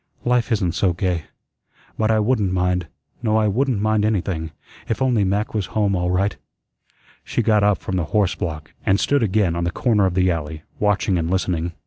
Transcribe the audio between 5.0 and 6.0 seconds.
Mac was home